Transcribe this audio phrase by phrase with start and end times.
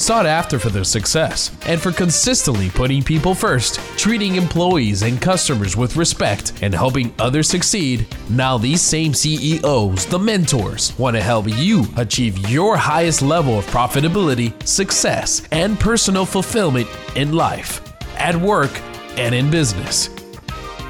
[0.00, 5.76] sought after for their success and for consistently putting people first, treating employees and customers
[5.76, 8.06] with respect, and helping others succeed.
[8.30, 13.66] Now, these same CEOs, the mentors, want to help you achieve your highest level of
[13.66, 17.82] profitability, success, and personal fulfillment in life,
[18.16, 18.80] at work,
[19.18, 20.08] and in business.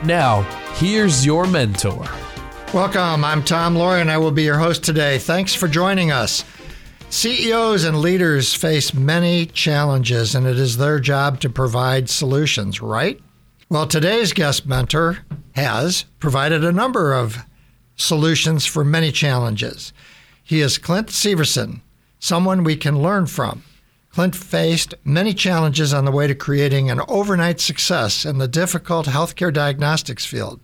[0.04, 0.42] Now,
[0.74, 2.06] here's your mentor.
[2.72, 3.24] Welcome.
[3.24, 5.18] I'm Tom Loarie, and I will be your host today.
[5.18, 6.44] Thanks for joining us.
[7.10, 13.20] CEOs and leaders face many challenges, and it is their job to provide solutions, right?
[13.68, 15.18] Well, today's guest mentor
[15.56, 17.38] has provided a number of
[17.96, 19.92] solutions for many challenges.
[20.40, 21.80] He is Clint Severson,
[22.20, 23.64] someone we can learn from.
[24.10, 29.06] Clint faced many challenges on the way to creating an overnight success in the difficult
[29.06, 30.60] healthcare diagnostics field.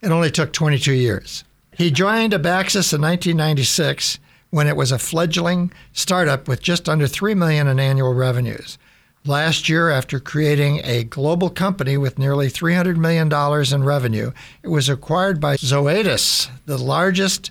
[0.00, 1.44] It only took 22 years.
[1.76, 4.18] He joined Abaxis in 1996
[4.54, 8.78] when it was a fledgling startup with just under 3 million in annual revenues.
[9.26, 13.26] Last year, after creating a global company with nearly $300 million
[13.74, 14.30] in revenue,
[14.62, 17.50] it was acquired by Zoetis, the largest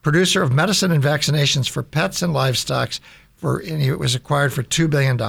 [0.00, 2.92] producer of medicine and vaccinations for pets and livestock.
[3.36, 5.20] For it was acquired for $2 billion.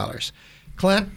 [0.78, 1.10] Clint,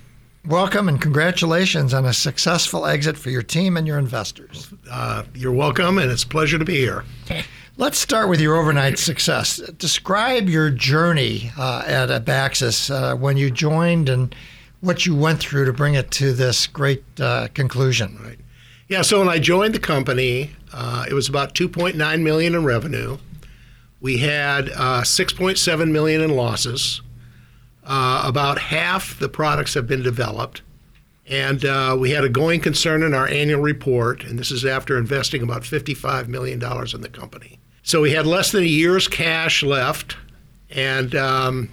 [0.44, 4.72] welcome and congratulations on a successful exit for your team and your investors.
[4.90, 7.04] Uh, you're welcome, and it's a pleasure to be here.
[7.76, 9.56] Let's start with your overnight success.
[9.56, 14.32] Describe your journey uh, at Abaxis uh, when you joined and
[14.80, 18.16] what you went through to bring it to this great uh, conclusion.
[18.22, 18.38] Right.
[18.86, 19.02] Yeah.
[19.02, 23.18] So when I joined the company, uh, it was about 2.9 million in revenue.
[24.00, 27.02] We had uh, 6.7 million in losses.
[27.82, 30.62] Uh, about half the products have been developed.
[31.26, 34.96] And uh, we had a going concern in our annual report, and this is after
[34.96, 37.58] investing about $55 million in the company.
[37.84, 40.16] So we had less than a year's cash left,
[40.70, 41.68] and um,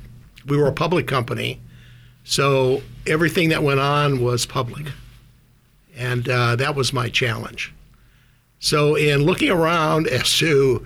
[0.45, 1.61] we were a public company.
[2.25, 4.87] So everything that went on was public.
[5.95, 7.73] And uh, that was my challenge.
[8.59, 10.85] So, in looking around as to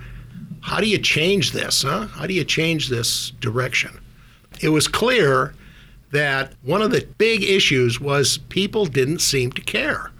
[0.61, 2.07] how do you change this, huh?
[2.07, 3.99] How do you change this direction?
[4.61, 5.53] It was clear
[6.11, 10.11] that one of the big issues was people didn't seem to care.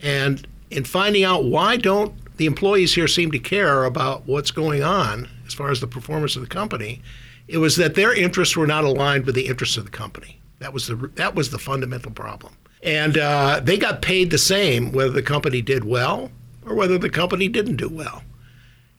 [0.00, 4.82] And in finding out why don't the employees here seem to care about what's going
[4.82, 7.00] on as far as the performance of the company.
[7.46, 10.40] It was that their interests were not aligned with the interests of the company.
[10.58, 12.56] That was the that was the fundamental problem.
[12.82, 16.32] And uh, they got paid the same whether the company did well
[16.66, 18.24] or whether the company didn't do well.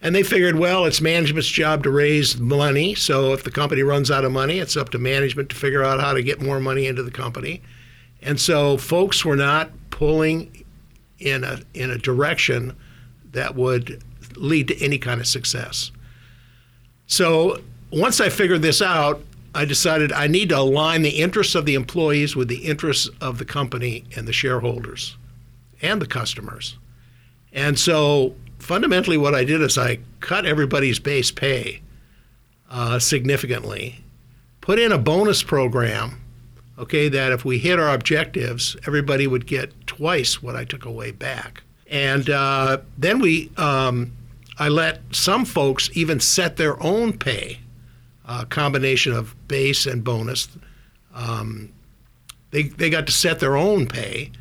[0.01, 2.95] And they figured, well, it's management's job to raise money.
[2.95, 5.99] So if the company runs out of money, it's up to management to figure out
[5.99, 7.61] how to get more money into the company.
[8.21, 10.63] And so folks were not pulling
[11.19, 12.77] in a in a direction
[13.33, 14.01] that would
[14.35, 15.91] lead to any kind of success.
[17.05, 17.61] So
[17.91, 19.21] once I figured this out,
[19.55, 23.38] I decided I need to align the interests of the employees with the interests of
[23.38, 25.16] the company and the shareholders
[25.81, 26.77] and the customers.
[27.51, 31.81] And so fundamentally, what I did is I cut everybody's base pay
[32.71, 34.03] uh, significantly,
[34.61, 36.19] put in a bonus program,
[36.79, 41.11] okay, that if we hit our objectives, everybody would get twice what I took away
[41.11, 41.61] back.
[41.93, 44.13] And uh, then we, um,
[44.57, 47.59] I let some folks even set their own pay,
[48.27, 50.47] a combination of base and bonus.
[51.13, 51.71] Um,
[52.49, 54.31] they, they got to set their own pay.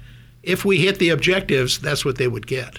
[0.43, 2.79] If we hit the objectives, that's what they would get.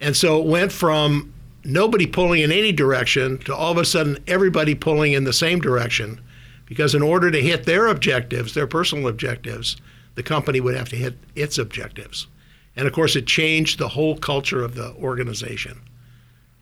[0.00, 4.16] And so it went from nobody pulling in any direction to all of a sudden
[4.26, 6.22] everybody pulling in the same direction.
[6.64, 9.76] Because in order to hit their objectives, their personal objectives,
[10.14, 12.28] the company would have to hit its objectives.
[12.76, 15.80] And of course, it changed the whole culture of the organization.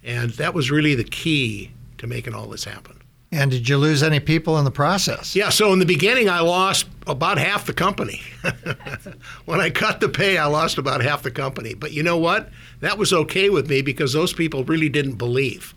[0.02, 3.02] And that was really the key to making all this happen.
[3.32, 5.34] And did you lose any people in the process?
[5.34, 8.20] Yeah, so in the beginning, I lost about half the company.
[9.46, 11.72] when I cut the pay, I lost about half the company.
[11.72, 12.50] But you know what?
[12.80, 15.74] That was okay with me because those people really didn't believe.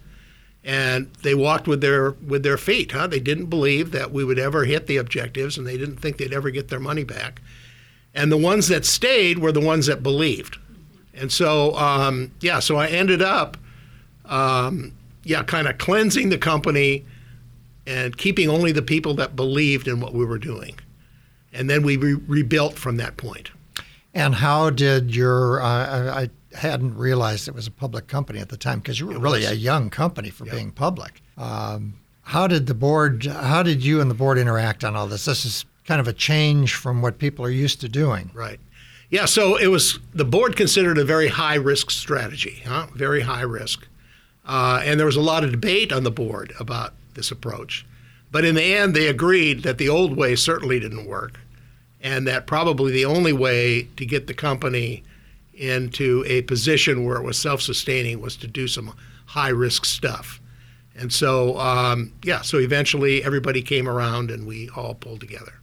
[0.66, 3.08] And they walked with their with their feet, huh?
[3.08, 6.34] They didn't believe that we would ever hit the objectives and they didn't think they'd
[6.34, 7.42] ever get their money back.
[8.16, 10.58] And the ones that stayed were the ones that believed.
[11.14, 13.58] And so, um, yeah, so I ended up,
[14.26, 17.06] um, yeah, kind of cleansing the company
[17.86, 20.80] and keeping only the people that believed in what we were doing.
[21.54, 23.52] And then we re- rebuilt from that point.
[24.14, 28.58] And how did your, uh, I hadn't realized it was a public company at the
[28.58, 29.52] time because you were it really was.
[29.52, 31.22] a young company for being public.
[31.38, 35.26] Um, how did the board, how did you and the board interact on all this?
[35.26, 38.32] This is kind of a change from what people are used to doing.
[38.34, 38.60] Right.
[39.10, 42.88] Yeah, so it was the board considered a very high risk strategy, huh?
[42.96, 43.88] very high risk.
[44.46, 47.86] Uh, and there was a lot of debate on the board about this approach.
[48.32, 51.40] But in the end, they agreed that the old way certainly didn't work,
[52.02, 55.04] and that probably the only way to get the company
[55.54, 58.94] into a position where it was self sustaining was to do some
[59.28, 60.42] high risk stuff.
[60.98, 65.54] And so, um, yeah, so eventually everybody came around and we all pulled together.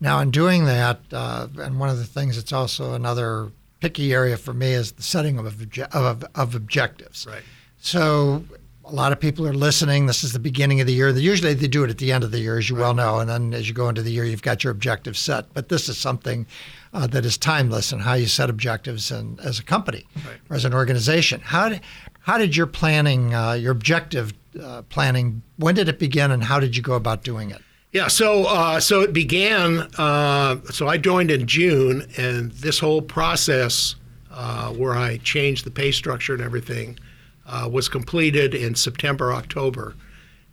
[0.00, 3.50] Now, in doing that, uh, and one of the things that's also another
[3.80, 7.26] picky area for me is the setting of, obje- of, of objectives.
[7.26, 7.42] Right.
[7.80, 8.44] So,
[8.84, 10.06] a lot of people are listening.
[10.06, 11.10] This is the beginning of the year.
[11.10, 12.82] Usually they do it at the end of the year, as you right.
[12.82, 13.18] well know.
[13.18, 15.52] And then as you go into the year, you've got your objectives set.
[15.52, 16.46] But this is something
[16.94, 20.38] uh, that is timeless and how you set objectives and, as a company right.
[20.48, 21.40] or as an organization.
[21.40, 21.82] How did,
[22.20, 26.58] how did your planning, uh, your objective uh, planning, when did it begin and how
[26.58, 27.60] did you go about doing it?
[27.90, 29.88] Yeah, so uh, so it began.
[29.96, 33.94] Uh, so I joined in June, and this whole process,
[34.30, 36.98] uh, where I changed the pay structure and everything,
[37.46, 39.94] uh, was completed in September, October,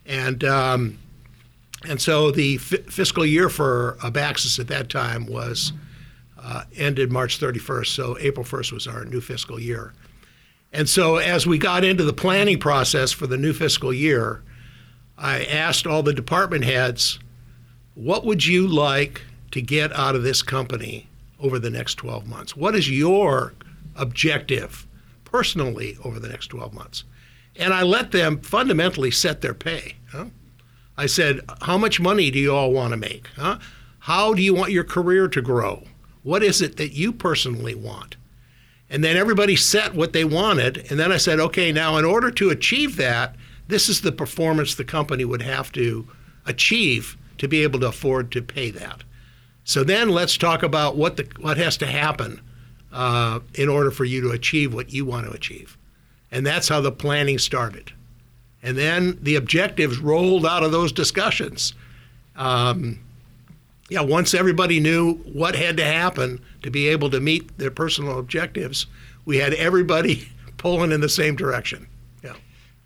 [0.06, 0.98] and um,
[1.86, 5.74] and so the f- fiscal year for Abaxis at that time was
[6.42, 7.88] uh, ended March 31st.
[7.88, 9.94] So April 1st was our new fiscal year,
[10.72, 14.42] and so as we got into the planning process for the new fiscal year,
[15.18, 17.20] I asked all the department heads,
[17.96, 21.08] "What would you like to get out of this company
[21.40, 22.56] over the next 12 months?
[22.56, 23.54] What is your
[23.96, 24.86] objective?"
[25.36, 27.04] personally over the next 12 months.
[27.58, 29.96] And I let them fundamentally set their pay.
[30.10, 30.28] Huh?
[30.96, 33.28] I said, How much money do you all want to make?
[33.36, 33.60] Huh?
[34.00, 35.84] How do you want your career to grow?
[36.24, 38.16] What is it that you personally want?
[38.90, 40.90] And then everybody set what they wanted.
[40.90, 43.36] And then I said, Okay, now in order to achieve that,
[43.68, 46.08] this is the performance the company would have to
[46.46, 49.04] achieve to be able to afford to pay that.
[49.64, 52.40] So then let's talk about what the what has to happen
[52.94, 55.78] uh, in order for you to achieve what you want to achieve.
[56.32, 57.92] And that's how the planning started.
[58.62, 61.74] And then the objectives rolled out of those discussions.
[62.36, 63.00] Um,
[63.90, 68.18] yeah, once everybody knew what had to happen to be able to meet their personal
[68.18, 68.88] objectives,
[69.26, 71.88] we had everybody pulling in the same direction.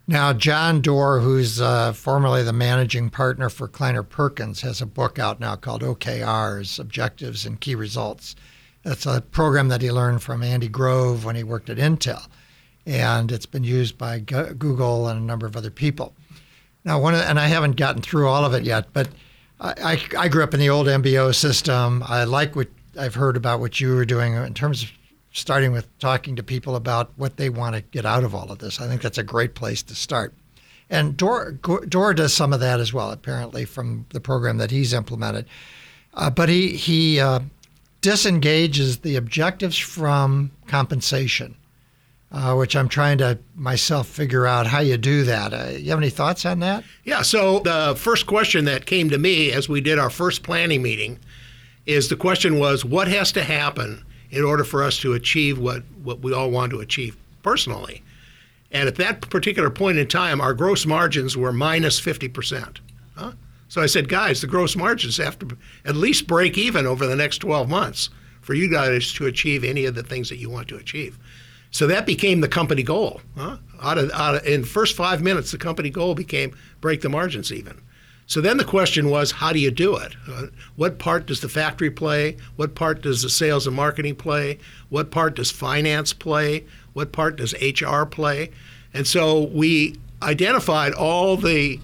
[0.09, 5.19] Now, John Doerr, who's uh, formerly the managing partner for Kleiner Perkins, has a book
[5.19, 8.35] out now called OKRs Objectives and Key Results.
[8.83, 12.25] It's a program that he learned from Andy Grove when he worked at Intel,
[12.87, 16.15] and it's been used by Google and a number of other people.
[16.83, 19.09] Now, one of, and I haven't gotten through all of it yet, but
[19.59, 22.03] I, I, I grew up in the old MBO system.
[22.07, 22.69] I like what
[22.99, 24.89] I've heard about what you were doing in terms of
[25.31, 28.59] starting with talking to people about what they want to get out of all of
[28.59, 28.81] this.
[28.81, 30.33] I think that's a great place to start.
[30.89, 34.91] And Dora, Doerr does some of that as well, apparently, from the program that he's
[34.91, 35.45] implemented.
[36.15, 37.41] Uh, but he he uh,
[38.01, 41.55] disengages the objectives from compensation,
[42.31, 45.53] uh, which I'm trying to myself figure out how you do that.
[45.53, 46.83] Uh, you have any thoughts on that?
[47.03, 47.21] Yeah.
[47.21, 51.19] So the first question that came to me as we did our first planning meeting
[51.85, 55.83] is the question was, what has to happen in order for us to achieve what,
[56.03, 58.03] what we all want to achieve personally?
[58.71, 62.77] And at that particular point in time, our gross margins were minus 50%.
[63.15, 63.31] Huh?
[63.67, 67.15] So I said, guys, the gross margins have to at least break even over the
[67.15, 68.09] next 12 months
[68.41, 71.17] for you guys to achieve any of the things that you want to achieve.
[71.71, 73.21] So that became the company goal.
[73.37, 73.57] Huh?
[73.81, 77.51] Out of, out of, in first five minutes, the company goal became break the margins
[77.51, 77.79] even.
[78.29, 80.15] So then the question was, how do you do it?
[80.27, 80.45] Uh,
[80.75, 82.37] what part does the factory play?
[82.57, 84.59] What part does the sales and marketing play?
[84.89, 86.63] What part does finance play?
[86.93, 88.51] What part does HR play?
[88.93, 91.79] And so we identified all the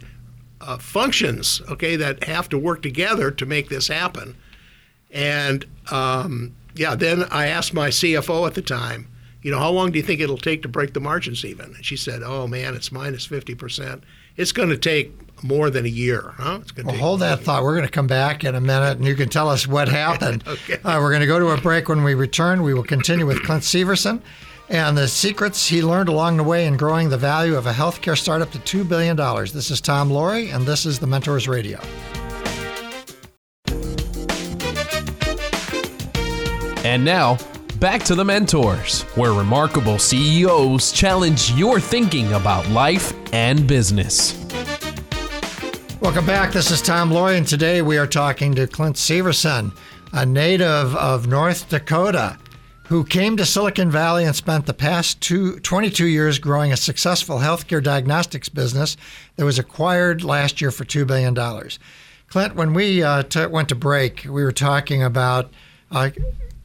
[0.61, 4.35] uh, functions, okay, that have to work together to make this happen.
[5.09, 9.07] And um, yeah, then I asked my CFO at the time,
[9.41, 11.73] you know, how long do you think it'll take to break the margins even?
[11.73, 14.01] And she said, oh man, it's minus 50%.
[14.37, 15.11] It's going to take
[15.43, 16.33] more than a year.
[16.37, 16.59] Huh?
[16.61, 17.63] It's well, hold that thought.
[17.63, 20.43] We're going to come back in a minute and you can tell us what happened.
[20.47, 20.79] okay.
[20.83, 21.89] Uh, we're going to go to a break.
[21.89, 24.21] When we return, we will continue with Clint Severson
[24.69, 28.17] and the secrets he learned along the way in growing the value of a healthcare
[28.17, 29.15] startup to $2 billion.
[29.15, 31.79] This is Tom Loarie, and this is the Mentors Radio.
[36.83, 37.37] And now,
[37.79, 44.44] back to the Mentors, where remarkable CEOs challenge your thinking about life and business.
[46.05, 46.51] Welcome back.
[46.51, 49.75] This is Tom Loarie, and today we are talking to Clint Severson,
[50.13, 52.37] a native of North Dakota
[52.83, 57.39] who came to Silicon Valley and spent the past two, 22 years growing a successful
[57.39, 58.97] healthcare diagnostics business
[59.35, 61.33] that was acquired last year for $2 billion.
[62.29, 65.51] Clint, when we uh, t- went to break, we were talking about
[65.89, 66.11] uh,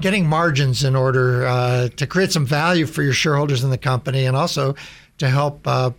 [0.03, 4.27] getting margins in order uh, to create some value for your shareholders in the company
[4.27, 4.75] and also
[5.17, 5.93] to help uh,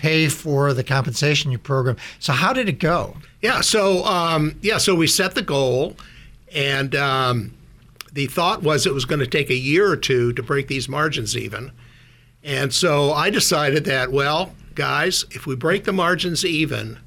[0.00, 1.96] pay for the compensation you program.
[2.18, 3.16] So, how did it go?
[3.42, 5.96] Yeah, so um, yeah, so we set the goal,
[6.54, 7.52] and um,
[8.12, 10.88] the thought was it was going to take a year or two to break these
[10.88, 11.72] margins even.
[12.42, 16.98] And so I decided that, well, guys, if we break the margins even,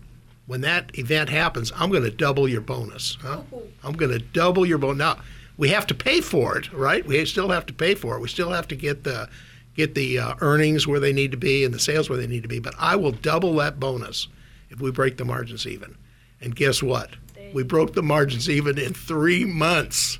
[0.45, 3.17] when that event happens, I'm going to double your bonus.
[3.21, 3.41] Huh?
[3.83, 4.97] I'm going to double your bonus.
[4.99, 5.17] Now,
[5.57, 7.05] we have to pay for it, right?
[7.05, 8.21] We still have to pay for it.
[8.21, 9.29] We still have to get the
[9.75, 12.43] get the uh, earnings where they need to be and the sales where they need
[12.43, 12.59] to be.
[12.59, 14.27] But I will double that bonus
[14.69, 15.95] if we break the margins even.
[16.41, 17.11] And guess what?
[17.53, 20.19] We broke the margins even in three months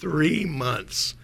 [0.00, 1.14] three months.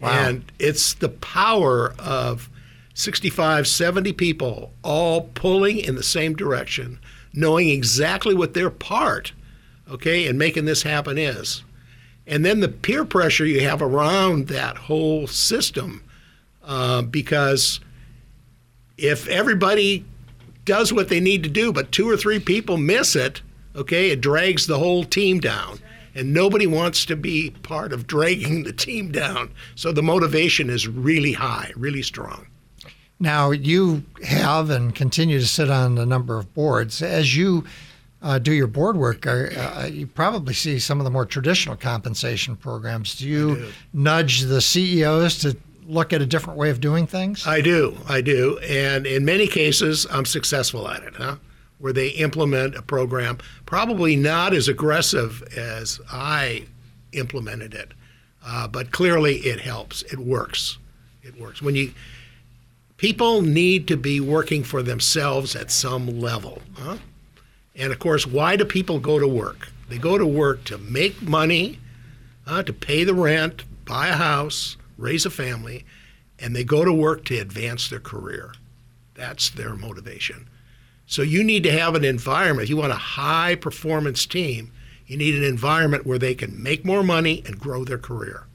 [0.00, 0.10] Wow.
[0.10, 2.48] And it's the power of
[2.94, 6.98] 65, 70 people all pulling in the same direction,
[7.32, 9.32] knowing exactly what their part,
[9.88, 11.62] okay, and making this happen is.
[12.26, 16.02] And then the peer pressure you have around that whole system,
[16.66, 17.80] uh, because
[18.96, 20.04] if everybody
[20.64, 23.42] does what they need to do, but two or three people miss it,
[23.76, 25.78] okay, it drags the whole team down
[26.14, 29.52] and nobody wants to be part of dragging the team down.
[29.74, 32.46] So the motivation is really high, really strong.
[33.20, 37.00] Now, you have and continue to sit on a number of boards.
[37.02, 37.64] As you
[38.22, 42.56] uh, do your board work, uh, you probably see some of the more traditional compensation
[42.56, 43.16] programs.
[43.16, 43.72] Do you do.
[43.92, 45.56] nudge the CEOs to
[45.86, 47.46] look at a different way of doing things?
[47.46, 47.96] I do.
[48.08, 48.58] I do.
[48.58, 51.14] And in many cases, I'm successful at it.
[51.14, 51.36] Huh?
[51.84, 53.36] where they implement a program,
[53.66, 56.64] probably not as aggressive as I
[57.12, 57.92] implemented it,
[58.42, 60.00] uh, but clearly it helps.
[60.04, 60.78] It works.
[61.22, 61.60] It works.
[61.60, 61.92] When you
[62.96, 66.96] people need to be working for themselves at some level, huh?
[67.74, 69.68] and of course, why do people go to work?
[69.88, 71.80] They go to work to make money,
[72.46, 75.84] uh, to pay the rent, buy a house, raise a family,
[76.38, 78.52] and they go to work to advance their career.
[79.14, 80.48] That's their motivation.
[81.06, 82.64] So you need to have an environment.
[82.64, 84.72] If you want a high performance team,
[85.06, 88.46] you need an environment where they can make more money and grow their career.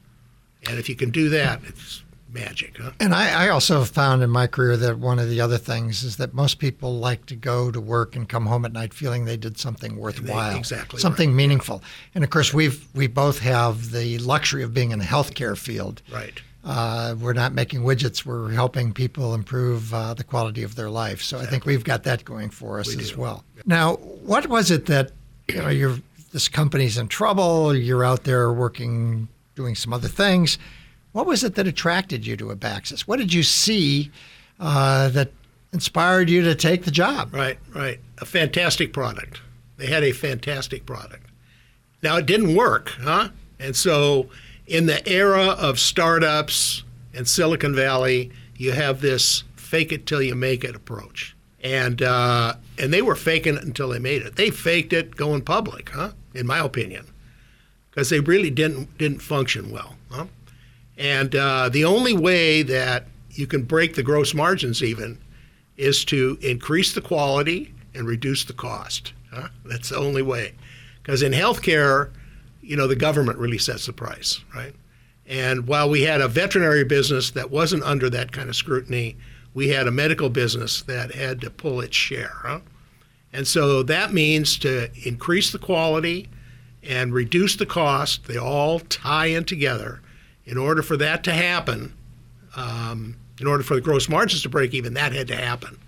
[0.66, 2.78] And if you can do that, it's magic.
[2.78, 2.92] Huh?
[3.00, 6.16] And I, I also found in my career that one of the other things is
[6.16, 9.36] that most people like to go to work and come home at night feeling they
[9.36, 11.36] did something worthwhile, they, exactly something right.
[11.36, 11.80] meaningful.
[11.82, 11.88] Yeah.
[12.16, 16.02] And of course, we've we both have the luxury of being in the healthcare field.
[16.12, 16.40] Right.
[16.62, 18.26] Uh, we're not making widgets.
[18.26, 21.22] We're helping people improve uh, the quality of their life.
[21.22, 21.46] So exactly.
[21.46, 23.20] I think we've got that going for us we as do.
[23.20, 23.44] well.
[23.64, 25.12] Now, what was it that
[25.48, 25.98] you know you're
[26.32, 27.74] this company's in trouble?
[27.74, 30.58] You're out there working, doing some other things.
[31.12, 33.00] What was it that attracted you to Abaxis?
[33.02, 34.10] What did you see
[34.58, 35.32] uh, that
[35.72, 37.34] inspired you to take the job?
[37.34, 37.98] Right, right.
[38.18, 39.40] A fantastic product.
[39.76, 41.26] They had a fantastic product.
[42.02, 43.30] Now it didn't work, huh?
[43.58, 44.28] And so
[44.66, 50.34] in the era of startups and Silicon Valley, you have this fake it till you
[50.34, 51.36] make it approach.
[51.62, 54.36] And uh, and they were faking it until they made it.
[54.36, 56.12] They faked it going public, huh?
[56.34, 57.06] In my opinion,
[57.90, 59.96] because they really didn't didn't function well.
[60.10, 60.26] Huh?
[61.00, 65.18] And uh, the only way that you can break the gross margins even
[65.78, 69.14] is to increase the quality and reduce the cost.
[69.32, 69.48] Huh?
[69.64, 70.52] That's the only way.
[71.02, 72.10] Because in healthcare,
[72.60, 74.74] you know, the government really sets the price, right?
[75.26, 79.16] And while we had a veterinary business that wasn't under that kind of scrutiny,
[79.54, 82.34] we had a medical business that had to pull its share.
[82.42, 82.60] Huh?
[83.32, 86.28] And so that means to increase the quality
[86.82, 88.26] and reduce the cost.
[88.26, 90.02] They all tie in together.
[90.50, 91.94] In order for that to happen,
[92.56, 95.78] um, in order for the gross margins to break even, that had to happen.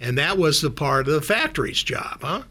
[0.00, 2.42] And that was the part of the factory's job, huh?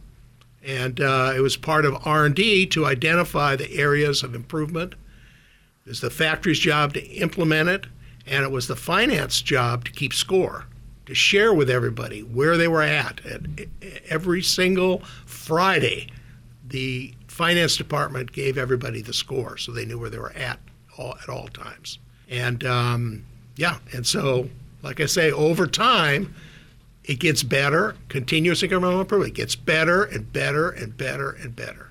[0.63, 4.93] and uh, it was part of r&d to identify the areas of improvement
[5.85, 7.85] it was the factory's job to implement it
[8.25, 10.65] and it was the finance job to keep score
[11.05, 13.25] to share with everybody where they were at.
[13.25, 13.41] at
[14.09, 16.07] every single friday
[16.67, 20.59] the finance department gave everybody the score so they knew where they were at
[20.99, 23.25] all, at all times and um,
[23.55, 24.49] yeah and so
[24.83, 26.33] like i say over time
[27.09, 29.31] it gets better, continuous incremental improvement.
[29.31, 31.89] It gets better and better and better and better.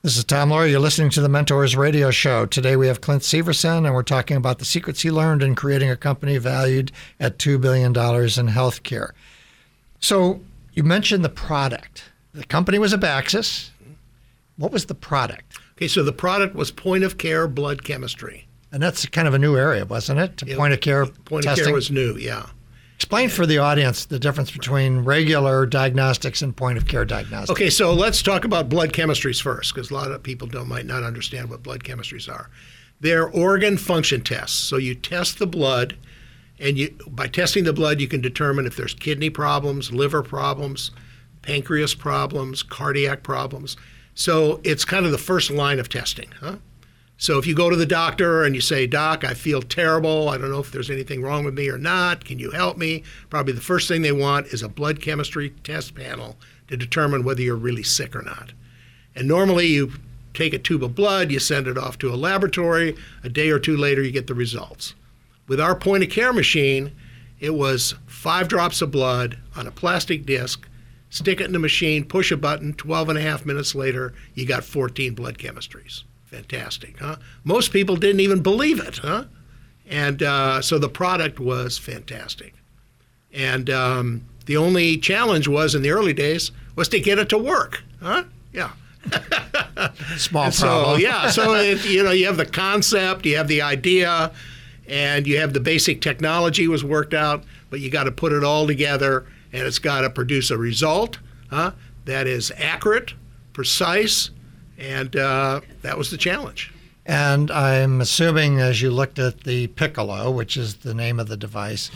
[0.00, 0.70] This is Tom Loarie.
[0.70, 2.46] You're listening to the Mentors Radio Show.
[2.46, 5.90] Today we have Clint Severson, and we're talking about the secrets he learned in creating
[5.90, 7.92] a company valued at $2 billion in
[8.54, 9.10] healthcare.
[10.00, 10.40] So
[10.72, 12.04] you mentioned the product.
[12.32, 13.68] The company was Abaxis.
[14.56, 15.58] What was the product?
[15.78, 18.48] Okay, so the product was point of care blood chemistry.
[18.72, 20.36] And that's kind of a new area, wasn't it?
[20.38, 21.62] To point of care Point testing.
[21.62, 22.46] of care was new, yeah.
[22.96, 27.50] Explain for the audience the difference between regular diagnostics and point of care diagnostics.
[27.50, 30.84] Okay, so let's talk about blood chemistries first, because a lot of people don't might
[30.84, 32.50] not understand what blood chemistries are.
[33.00, 34.58] They're organ function tests.
[34.58, 35.96] So you test the blood,
[36.58, 40.90] and you by testing the blood, you can determine if there's kidney problems, liver problems,
[41.42, 43.76] pancreas problems, cardiac problems.
[44.18, 46.56] So it's kind of the first line of testing, huh?
[47.18, 50.28] So if you go to the doctor and you say, Doc, I feel terrible.
[50.28, 52.24] I don't know if there's anything wrong with me or not.
[52.24, 53.04] Can you help me?
[53.30, 57.42] Probably the first thing they want is a blood chemistry test panel to determine whether
[57.42, 58.52] you're really sick or not.
[59.14, 59.92] And normally you
[60.34, 62.96] take a tube of blood, you send it off to a laboratory.
[63.22, 64.94] A day or two later, you get the results.
[65.46, 66.90] With our point of care machine,
[67.38, 70.67] it was five drops of blood on a plastic disc,
[71.10, 74.46] stick it in the machine, push a button, 12 and a half minutes later, you
[74.46, 76.02] got 14 blood chemistries.
[76.26, 77.16] Fantastic, huh?
[77.44, 79.24] Most people didn't even believe it, huh?
[79.88, 82.54] And uh, so the product was fantastic.
[83.32, 87.38] And um, the only challenge was in the early days was to get it to
[87.38, 88.24] work, huh?
[88.52, 88.70] Yeah.
[90.16, 91.00] Small So problem.
[91.00, 94.32] yeah, so it, you know you have the concept, you have the idea,
[94.86, 98.44] and you have the basic technology was worked out, but you got to put it
[98.44, 101.18] all together, and it's got to produce a result,
[101.50, 101.72] huh?
[102.04, 103.14] That is accurate,
[103.52, 104.30] precise,
[104.78, 106.72] and uh, that was the challenge.
[107.04, 111.36] And I'm assuming as you looked at the Piccolo, which is the name of the
[111.36, 111.90] device,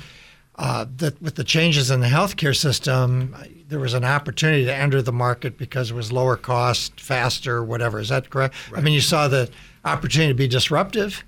[0.57, 3.35] uh, that with the changes in the healthcare system,
[3.69, 7.99] there was an opportunity to enter the market because it was lower cost, faster, whatever.
[7.99, 8.55] Is that correct?
[8.75, 9.51] I mean, you saw the
[9.85, 11.25] opportunity to be disruptive.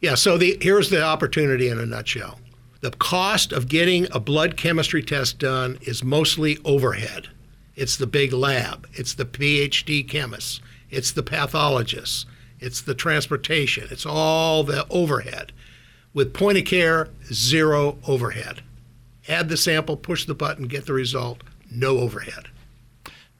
[0.00, 2.38] Yeah, so the, here's the opportunity in a nutshell.
[2.80, 7.28] The cost of getting a blood chemistry test done is mostly overhead.
[7.74, 12.24] It's the big lab, it's the PhD chemists, it's the pathologists,
[12.60, 15.52] it's the transportation, it's all the overhead.
[16.14, 18.62] With point of care, zero overhead.
[19.28, 22.48] Add the sample, push the button, get the result, no overhead.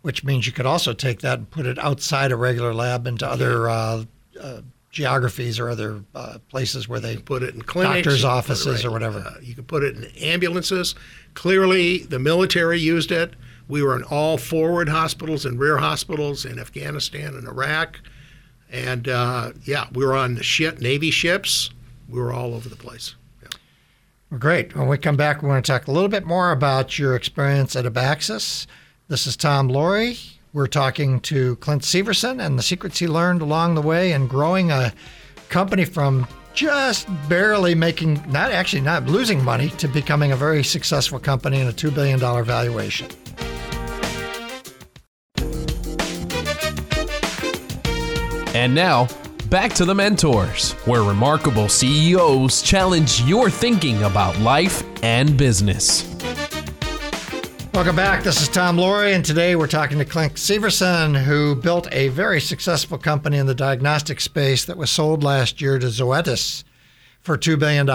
[0.03, 3.27] which means you could also take that and put it outside a regular lab into
[3.29, 4.05] other uh,
[4.41, 8.31] uh, geographies or other uh, places where they put it in clinics, doctors' you can
[8.31, 9.19] put it offices or whatever.
[9.21, 10.95] uh, you could put it in ambulances.
[11.35, 13.35] Clearly, the military used it.
[13.69, 18.01] We were in all forward hospitals and rear hospitals in Afghanistan and Iraq,
[18.71, 21.71] and uh, yeah, we were on the ship, Navy ships.
[22.09, 23.15] We were all over the place.
[23.43, 23.49] Yeah.
[24.31, 24.75] Well, great.
[24.75, 27.77] When we come back, we want to talk a little bit more about your experience
[27.77, 28.67] at Abaxis.
[29.09, 30.38] This is Tom Loarie.
[30.55, 34.71] We're talking to Clint Severson and the secrets he learned along the way in growing
[34.71, 34.95] a
[35.51, 41.19] company from just barely making, not actually not losing money, to becoming a very successful
[41.19, 43.09] company and a $2 billion valuation.
[48.55, 49.07] And now,
[49.51, 56.18] back to the mentors, where remarkable CEOs challenge your thinking about life and business.
[57.75, 58.25] Welcome back.
[58.25, 62.41] This is Tom Loarie, and today we're talking to Clint Severson, who built a very
[62.41, 66.65] successful company in the diagnostic space that was sold last year to Zoetis
[67.21, 67.89] for $2 billion.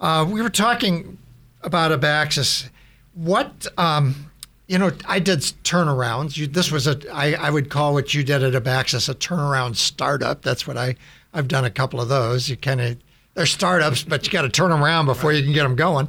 [0.00, 1.18] Uh, we were talking
[1.62, 2.70] about Abaxis.
[3.14, 4.30] What, um,
[4.66, 6.36] you know, I did turnarounds.
[6.36, 9.76] You, this was a, I, I would call what you did at Abaxis a turnaround
[9.76, 10.42] startup.
[10.42, 10.96] That's what I,
[11.34, 12.48] I've done a couple of those.
[12.48, 12.96] You kind of,
[13.34, 16.08] they're startups, but you got to turn them around before you can get them going.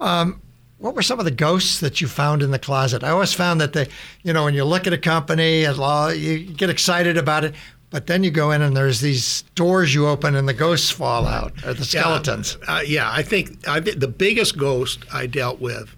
[0.00, 0.40] Um,
[0.78, 3.02] what were some of the ghosts that you found in the closet?
[3.02, 3.88] I always found that they,
[4.22, 7.54] you know, when you look at a company, you get excited about it,
[7.90, 11.26] but then you go in and there's these doors you open and the ghosts fall
[11.26, 12.58] out, or the skeletons.
[12.62, 15.94] Yeah, uh, yeah I think I the biggest ghost I dealt with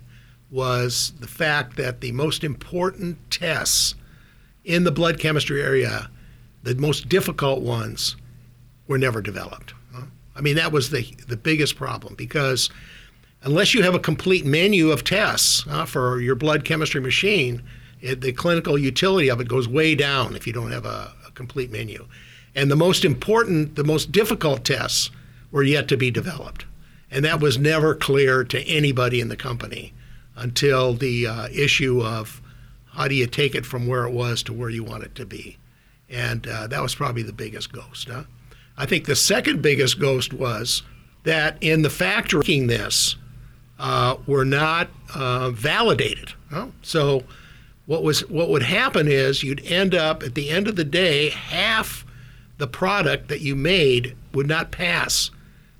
[0.51, 3.95] was the fact that the most important tests
[4.65, 6.11] in the blood chemistry area,
[6.63, 8.17] the most difficult ones,
[8.87, 9.75] were never developed.
[10.37, 12.71] I mean, that was the the biggest problem because
[13.43, 17.63] unless you have a complete menu of tests uh, for your blood chemistry machine,
[18.01, 21.31] it, the clinical utility of it goes way down if you don't have a, a
[21.33, 22.07] complete menu.
[22.55, 25.11] And the most important, the most difficult tests
[25.51, 26.65] were yet to be developed.
[27.11, 29.93] And that was never clear to anybody in the company
[30.37, 32.41] until the uh, issue of
[32.93, 35.27] how do you take it from where it was to where you want it to
[35.27, 35.59] be.
[36.09, 38.09] And uh, that was probably the biggest ghost.
[38.09, 38.25] Huh?
[38.77, 40.83] I think the second biggest ghost was
[41.25, 43.17] that in the factory this
[43.81, 46.35] uh, were not uh, validated.
[46.51, 46.67] huh?
[46.83, 47.25] So
[47.87, 51.31] what was what would happen is you'd end up at the end of the day
[51.31, 52.05] half
[52.59, 55.31] the product that you made would not pass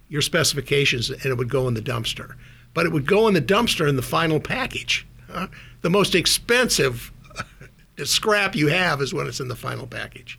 [0.09, 2.35] your specifications and it would go in the dumpster.
[2.73, 5.07] But it would go in the dumpster in the final package.
[5.31, 5.49] huh?
[5.83, 7.13] The most expensive
[8.03, 10.39] scrap you have is when it's in the final package.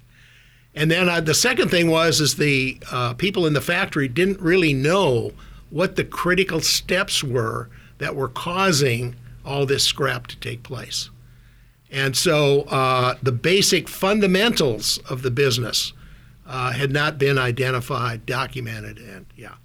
[0.74, 4.40] And then uh, the second thing was is the uh, people in the factory didn't
[4.40, 5.34] really know
[5.72, 11.10] what the critical steps were that were causing all this scrap to take place.
[11.90, 15.94] And so uh, the basic fundamentals of the business
[16.46, 19.56] uh, had not been identified, documented, and yeah.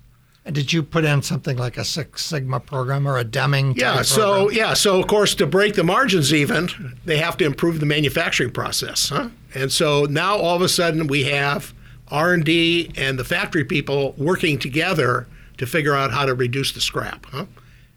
[0.44, 3.74] And did you put in something like a Six Sigma program or a Deming?
[3.76, 4.02] Yeah.
[4.02, 4.56] So program?
[4.56, 4.74] yeah.
[4.74, 9.08] So of course, to break the margins even, they have to improve the manufacturing process.
[9.08, 9.30] Huh?
[9.54, 11.74] And so now all of a sudden we have
[12.08, 15.26] R and D and the factory people working together
[15.58, 17.26] to figure out how to reduce the scrap.
[17.26, 17.46] Huh?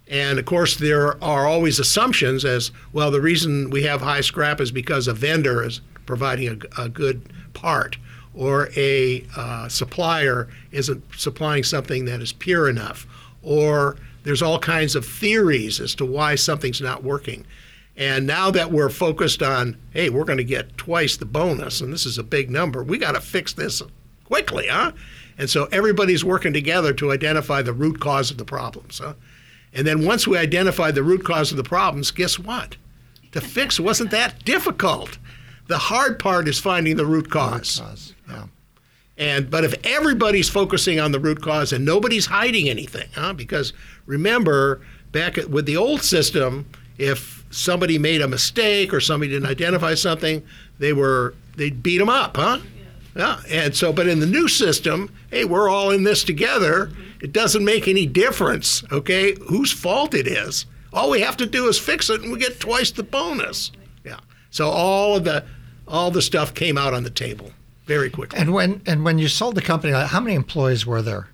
[0.07, 3.11] And of course, there are always assumptions as well.
[3.11, 7.31] The reason we have high scrap is because a vendor is providing a, a good
[7.53, 7.97] part
[8.33, 13.05] or a uh, supplier isn't supplying something that is pure enough,
[13.43, 17.45] or there's all kinds of theories as to why something's not working.
[17.97, 21.91] And now that we're focused on, hey, we're going to get twice the bonus, and
[21.91, 23.81] this is a big number, we got to fix this
[24.23, 24.93] quickly, huh?
[25.39, 29.13] And so everybody's working together to identify the root cause of the problems, huh?
[29.73, 32.75] And then once we identify the root cause of the problems, guess what?
[33.31, 35.17] To fix wasn't that difficult.
[35.67, 37.79] The hard part is finding the root cause.
[37.79, 38.13] Root cause.
[38.27, 38.45] Yeah.
[39.17, 43.33] And but if everybody's focusing on the root cause and nobody's hiding anything, huh?
[43.33, 43.71] Because
[44.05, 46.65] remember, back at, with the old system,
[46.97, 50.43] if somebody made a mistake or somebody didn't identify something,
[50.79, 52.59] they were they'd beat them up, huh?
[53.15, 53.41] Yeah.
[53.49, 56.91] And so, but in the new system, hey, we're all in this together.
[57.21, 60.65] It doesn't make any difference, okay, whose fault it is.
[60.93, 63.71] All we have to do is fix it, and we get twice the bonus.
[64.03, 64.19] Yeah.
[64.51, 65.45] So all of the
[65.87, 67.51] all the stuff came out on the table
[67.85, 68.39] very quickly.
[68.39, 71.29] And when and when you sold the company, how many employees were there?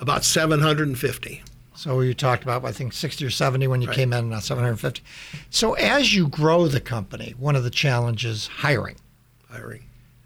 [0.00, 1.42] About 750.
[1.76, 3.96] So you talked about I think 60 or 70 when you right.
[3.96, 5.02] came in, uh, 750.
[5.50, 8.96] So as you grow the company, one of the challenges hiring.
[9.50, 9.84] Hiring.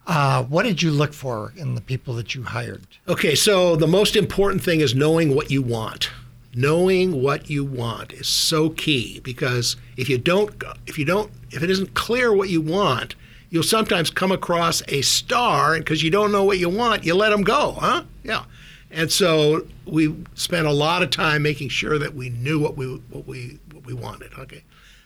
[0.08, 2.86] Uh, what did you look for in the people that you hired?
[3.06, 6.10] Okay, so the most important thing is knowing what you want.
[6.54, 11.62] Knowing what you want is so key because if you don't, if you don't, if
[11.62, 13.16] it isn't clear what you want,
[13.50, 17.28] you'll sometimes come across a star, because you don't know what you want, you let
[17.28, 18.02] them go, huh?
[18.24, 18.44] Yeah.
[18.90, 22.86] And so we spent a lot of time making sure that we knew what we
[23.10, 24.32] what we what we wanted.
[24.38, 24.64] Okay.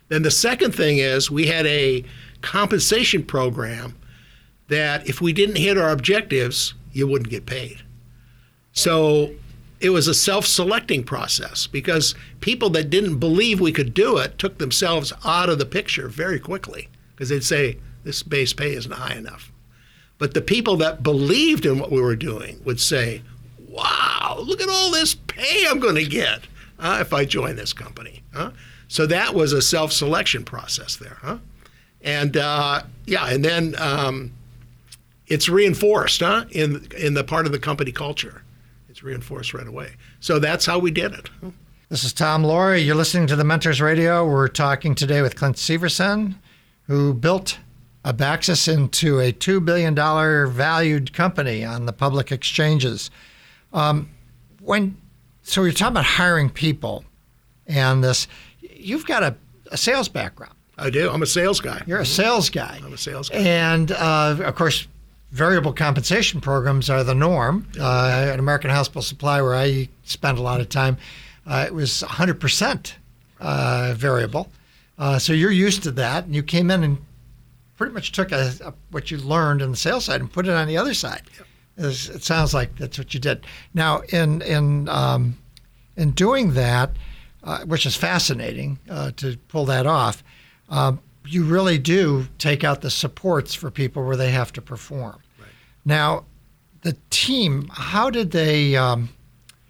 [0.09, 2.05] Then the second thing is we had a
[2.41, 3.97] compensation program
[4.73, 7.83] that if we didn't hit our objectives, you wouldn't get paid.
[8.73, 9.33] So
[9.81, 14.59] it was a self-selecting process because people that didn't believe we could do it took
[14.59, 19.15] themselves out of the picture very quickly because they'd say, this base pay isn't high
[19.15, 19.53] enough.
[20.19, 23.23] But the people that believed in what we were doing would say,
[23.69, 26.41] wow, look at all this pay I'm going to get
[26.79, 28.23] uh, if I join this company.
[28.33, 28.53] Huh?
[28.89, 31.19] So that was a self selection process there.
[31.21, 31.39] Huh?
[32.03, 34.33] And uh, yeah, and then um,
[35.33, 36.45] it's reinforced huh?
[36.51, 38.42] in, in the part of the company culture.
[38.90, 39.92] It's reinforced right away.
[40.21, 41.31] So that's how we did it.
[41.88, 42.85] This is Tom Loarie.
[42.85, 44.29] You're listening to the Mentors Radio.
[44.29, 46.35] We're talking today with Clint Severson,
[46.87, 47.59] who built
[48.05, 49.95] Abaxis into a $2 billion
[50.53, 53.11] valued company on the public exchanges.
[53.73, 54.11] Um,
[54.61, 54.99] when
[55.42, 57.07] So you're talking about hiring people
[57.66, 58.29] and this,
[58.61, 59.35] you've got a,
[59.71, 60.57] a, sales background.
[60.77, 61.11] I do.
[61.11, 61.83] I'm a sales guy.
[61.87, 62.81] You're a sales guy.
[62.85, 63.38] I'm a sales guy.
[63.38, 64.88] And uh, of course,
[65.33, 67.66] variable compensation programs are the norm.
[67.81, 70.99] Uh, at American Hospital Supply, where I spent a lot of time,
[71.47, 72.92] uh, it was 100%
[73.40, 74.49] uh, variable.
[74.99, 76.99] Uh, so you're used to that, and you came in and
[77.77, 80.53] pretty much took a, a, what you learned in the sales side and put it
[80.53, 81.23] on the other side.
[81.79, 83.47] It sounds like that's what you did.
[83.73, 85.38] Now, in in um,
[85.97, 86.90] in doing that,
[87.42, 90.23] uh, which is fascinating uh, to pull that off,
[90.68, 95.21] um, you really do take out the supports for people where they have to perform.
[95.39, 95.49] Right.
[95.85, 96.25] Now,
[96.83, 98.77] the team, how did they?
[98.77, 99.11] Um,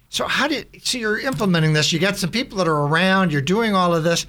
[0.09, 1.93] so how did so you're implementing this?
[1.93, 3.31] You got some people that are around.
[3.31, 4.25] You're doing all of this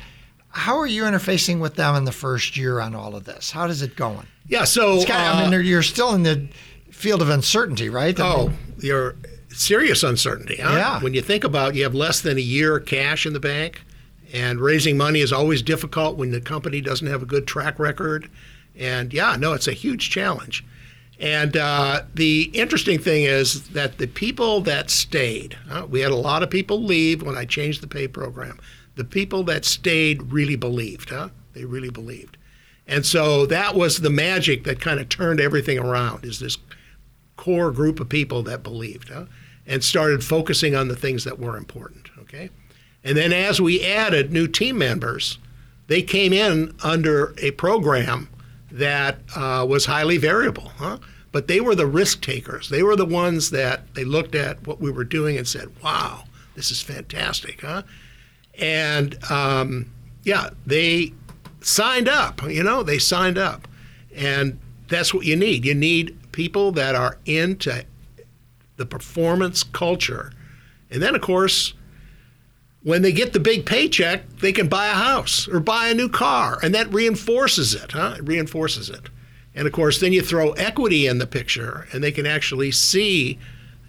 [0.54, 3.50] how are you interfacing with them in the first year on all of this?
[3.50, 4.26] How does it going?
[4.46, 6.48] Yeah, so kind of, uh, I mean, you're still in the
[6.90, 8.18] field of uncertainty, right?
[8.18, 9.16] I oh, mean, you're
[9.48, 10.56] serious uncertainty.
[10.56, 10.70] Huh?
[10.70, 11.00] Yeah.
[11.02, 13.82] When you think about, you have less than a year cash in the bank,
[14.34, 18.28] and raising money is always difficult when the company doesn't have a good track record.
[18.76, 20.64] And yeah, no, it's a huge challenge.
[21.20, 26.16] And uh, the interesting thing is that the people that stayed, uh, we had a
[26.16, 28.58] lot of people leave when I changed the pay program
[28.96, 31.30] the people that stayed really believed, huh?
[31.52, 32.36] They really believed.
[32.86, 36.58] And so that was the magic that kind of turned everything around is this
[37.36, 39.24] core group of people that believed, huh?
[39.66, 42.50] And started focusing on the things that were important, okay?
[43.04, 45.38] And then as we added new team members,
[45.86, 48.28] they came in under a program
[48.72, 50.98] that uh, was highly variable, huh?
[51.34, 52.68] but they were the risk takers.
[52.68, 56.24] They were the ones that they looked at what we were doing and said, "Wow,
[56.54, 57.82] this is fantastic, huh?"
[58.56, 59.90] And um,
[60.22, 61.12] yeah, they
[61.60, 62.40] signed up.
[62.48, 63.66] You know, they signed up,
[64.14, 65.64] and that's what you need.
[65.64, 67.84] You need people that are into
[68.76, 70.32] the performance culture,
[70.88, 71.74] and then of course
[72.84, 76.08] when they get the big paycheck, they can buy a house or buy a new
[76.08, 78.16] car, and that reinforces it, huh?
[78.18, 79.08] It reinforces it.
[79.54, 83.38] And of course, then you throw equity in the picture, and they can actually see,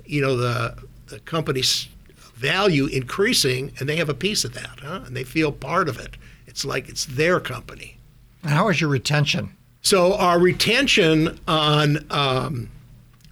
[0.05, 0.75] you know, the
[1.07, 1.87] the company's
[2.35, 5.01] value increasing, and they have a piece of that, huh?
[5.05, 6.17] And they feel part of it.
[6.47, 7.97] It's like it's their company.
[8.43, 9.55] How is your retention?
[9.81, 12.69] So our retention on um,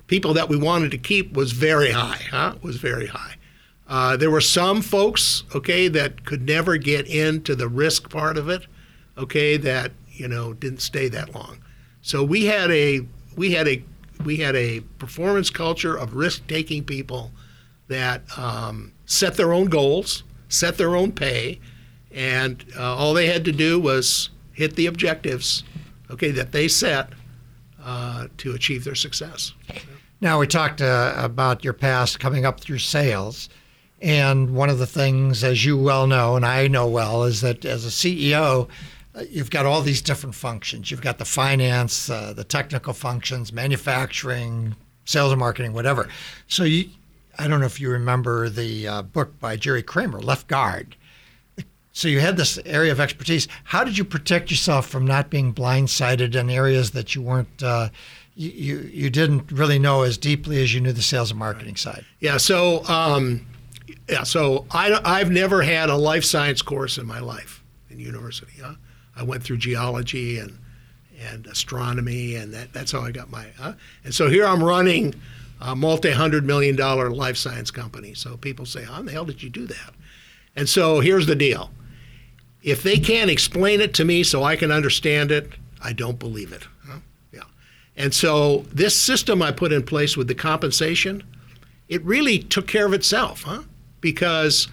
[0.07, 2.55] people that we wanted to keep was very high, huh?
[2.61, 3.35] Was very high.
[3.87, 8.49] Uh, there were some folks, okay, that could never get into the risk part of
[8.49, 8.65] it,
[9.17, 11.59] okay, that you know didn't stay that long.
[12.01, 13.83] So we had a we had a
[14.23, 17.31] we had a performance culture of risk-taking people
[17.87, 21.59] that um, set their own goals, set their own pay,
[22.11, 25.63] and uh, all they had to do was hit the objectives,
[26.09, 27.09] okay, that they set
[27.83, 29.53] uh, to achieve their success.
[30.21, 33.49] Now we talked uh, about your past coming up through sales.
[34.03, 37.63] And one of the things, as you well know, and I know well, is that
[37.63, 38.67] as a CEO,
[39.15, 40.91] uh, you've got all these different functions.
[40.91, 46.09] You've got the finance, uh, the technical functions, manufacturing, sales and marketing, whatever.
[46.49, 46.89] So you,
[47.39, 50.97] I don't know if you remember the uh, book by Jerry Kramer, Left Guard.
[51.93, 53.47] So you had this area of expertise.
[53.63, 57.63] How did you protect yourself from not being blindsided in areas that you weren't?
[57.63, 57.87] Uh,
[58.35, 61.77] you, you, you didn't really know as deeply as you knew the sales and marketing
[61.77, 62.03] side.
[62.19, 62.37] Yeah.
[62.37, 63.45] So um,
[64.09, 68.61] yeah, so I, I've never had a life science course in my life in university.
[68.61, 68.75] Huh?
[69.15, 70.59] I went through geology and
[71.29, 73.47] and astronomy, and that, that's how I got my.
[73.57, 73.73] Huh?
[74.03, 75.13] And so here I'm running
[75.61, 78.13] a multi-hundred million dollar life science company.
[78.13, 79.93] So people say, "How in the hell did you do that?"
[80.55, 81.71] And so here's the deal:
[82.61, 86.51] if they can't explain it to me so I can understand it, I don't believe
[86.51, 86.67] it.
[86.85, 86.99] Huh?
[87.31, 87.43] Yeah.
[87.95, 91.23] And so this system I put in place with the compensation,
[91.87, 93.63] it really took care of itself, huh?
[94.03, 94.67] Because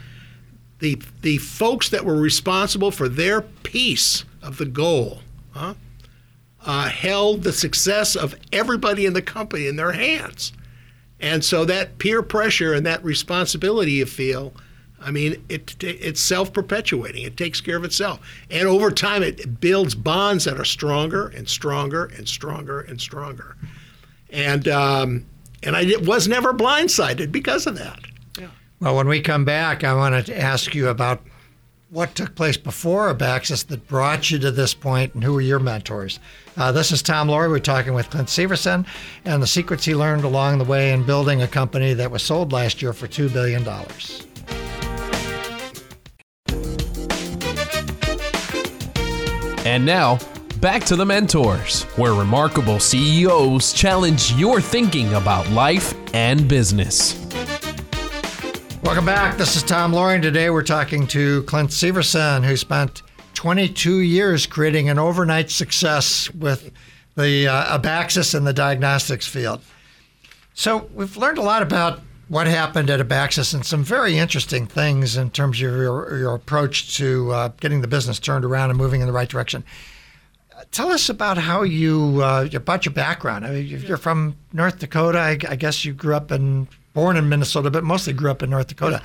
[0.81, 5.21] the the folks that were responsible for their piece of the goal
[5.53, 5.75] huh,
[6.67, 10.53] uh, held the success of everybody in the company in their hands,
[11.19, 14.53] and so that peer pressure and that responsibility you feel.
[15.03, 17.23] I mean, it, it's self perpetuating.
[17.23, 18.21] It takes care of itself.
[18.51, 23.57] And over time, it builds bonds that are stronger and stronger and stronger and stronger.
[24.29, 25.25] And, um,
[25.63, 28.01] and I was never blindsided because of that.
[28.81, 31.21] Well, when we come back, I want to ask you about
[31.91, 35.59] what took place before Abaxis that brought you to this point and who were your
[35.59, 36.19] mentors.
[36.57, 37.51] Uh, this is Tom Loarie.
[37.51, 38.87] We're talking with Clint Severson
[39.27, 42.53] and the secrets he learned along the way in building a company that was sold
[42.53, 43.69] last year for $2 billion.
[49.67, 50.19] And now,
[50.63, 57.21] back to the mentors, where remarkable CEOs challenge your thinking about life and business.
[58.91, 59.37] Welcome back.
[59.37, 60.21] This is Tom Loarie.
[60.21, 63.03] Today we're talking to Clint Severson, who spent
[63.35, 66.73] 22 years creating an overnight success with
[67.15, 69.61] the uh, Abaxis in the diagnostics field.
[70.55, 75.17] So we've learned a lot about what happened at Abaxis and some very interesting things
[75.17, 79.03] in terms of your, your approach to uh, getting the business turned around and moving
[79.03, 79.63] in the right direction.
[80.73, 83.47] Tell us about how you uh, about your background.
[83.47, 85.21] I mean, you're from North Dakota.
[85.21, 88.51] I, I guess you grew up in born in Minnesota, but mostly grew up in
[88.51, 89.03] North Dakota.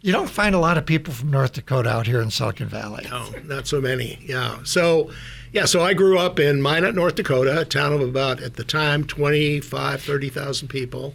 [0.00, 3.06] You don't find a lot of people from North Dakota out here in Silicon Valley.
[3.10, 4.18] No, not so many.
[4.22, 4.58] Yeah.
[4.62, 5.10] So,
[5.52, 8.64] yeah, so I grew up in Minot, North Dakota, a town of about, at the
[8.64, 11.14] time, 25, 30,000 people.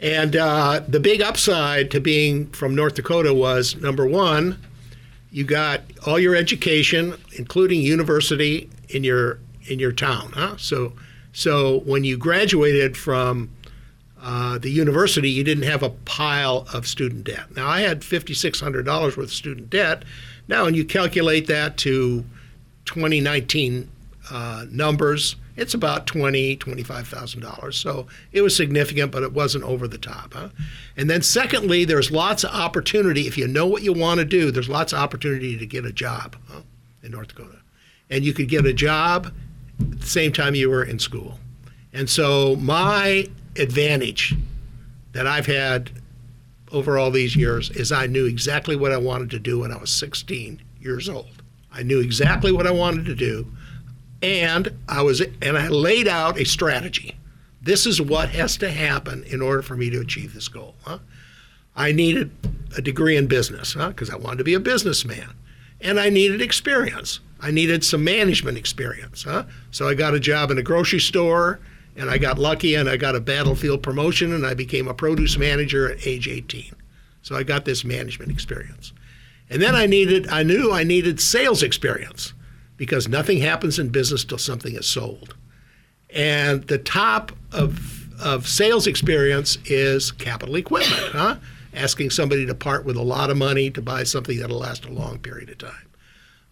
[0.00, 4.58] And uh, the big upside to being from North Dakota was number one,
[5.30, 9.38] you got all your education, including university, in your
[9.68, 10.32] in your town.
[10.32, 10.56] Huh?
[10.56, 10.92] So,
[11.32, 13.50] so when you graduated from
[14.28, 17.54] uh, the university, you didn't have a pile of student debt.
[17.54, 20.04] Now, I had $5,600 worth of student debt.
[20.48, 22.24] Now, when you calculate that to
[22.86, 23.88] 2019
[24.28, 27.78] uh, numbers, it's about twenty, twenty-five thousand dollars.
[27.78, 30.34] So it was significant, but it wasn't over the top.
[30.34, 30.48] Huh?
[30.98, 34.50] And then, secondly, there's lots of opportunity if you know what you want to do.
[34.50, 36.60] There's lots of opportunity to get a job huh,
[37.02, 37.60] in North Dakota,
[38.10, 39.32] and you could get a job
[39.80, 41.38] at the same time you were in school.
[41.94, 44.34] And so my advantage
[45.12, 45.90] that I've had
[46.72, 49.78] over all these years is I knew exactly what I wanted to do when I
[49.78, 51.42] was 16 years old.
[51.72, 53.46] I knew exactly what I wanted to do,
[54.22, 57.16] and I was and I laid out a strategy
[57.66, 60.76] this is what has to happen in order for me to achieve this goal.
[60.84, 61.00] Huh?
[61.74, 62.30] I needed
[62.76, 64.16] a degree in business because huh?
[64.16, 65.34] I wanted to be a businessman,
[65.80, 67.20] and I needed experience.
[67.40, 69.24] I needed some management experience.
[69.24, 69.44] Huh?
[69.72, 71.58] So I got a job in a grocery store,
[71.96, 75.38] and I got lucky and I got a battlefield promotion, and I became a produce
[75.38, 76.74] manager at age 18.
[77.22, 78.92] So I got this management experience.
[79.48, 82.34] And then I needed, I knew I needed sales experience
[82.76, 85.34] because nothing happens in business till something is sold.
[86.10, 91.36] And the top of, of sales experience is capital equipment, huh?
[91.74, 94.90] Asking somebody to part with a lot of money to buy something that'll last a
[94.90, 95.85] long period of time.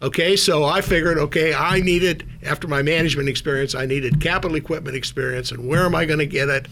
[0.01, 4.95] Okay, so I figured, okay, I needed, after my management experience, I needed capital equipment
[4.95, 6.67] experience, and where am I going to get it?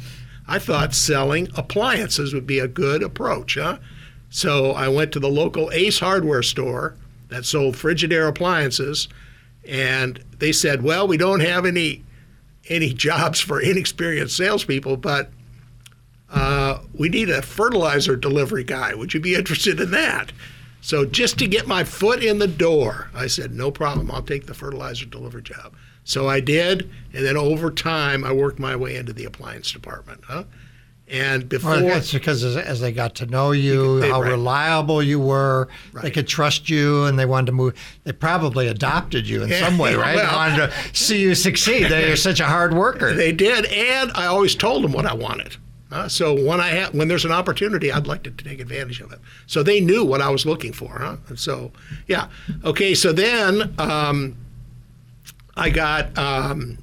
[0.47, 3.77] I thought selling appliances would be a good approach, huh?
[4.29, 6.95] So I went to the local Ace hardware store
[7.29, 9.07] that sold Frigidaire appliances,
[9.65, 12.03] and they said, well, we don't have any
[12.69, 15.29] any jobs for inexperienced salespeople, but
[16.31, 18.93] uh, we need a fertilizer delivery guy.
[18.93, 20.31] Would you be interested in that?
[20.83, 24.11] So just to get my foot in the door, I said, no problem.
[24.11, 25.73] I'll take the fertilizer delivery job.
[26.03, 30.25] So I did, and then over time, I worked my way into the appliance department.
[30.27, 30.43] Huh?
[31.07, 34.31] And before, well, that's because as, as, they got to know you, they, how right.
[34.31, 36.03] reliable you were, right.
[36.03, 37.75] they could trust you, and they wanted to move.
[38.03, 40.17] They probably adopted you in some way, right?
[40.17, 41.89] well, they wanted to see you succeed.
[41.89, 43.13] They're such a hard worker.
[43.13, 45.55] They did, and I always told them what I wanted.
[45.93, 49.11] Uh, so when I ha- when there's an opportunity, I'd like to take advantage of
[49.11, 49.19] it.
[49.45, 51.17] So they knew what I was looking for, huh?
[51.29, 51.71] And so,
[52.07, 52.29] yeah,
[52.65, 52.95] okay.
[52.95, 54.35] So then um,
[55.55, 56.79] I got um,